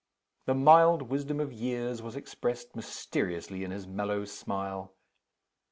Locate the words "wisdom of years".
1.11-2.01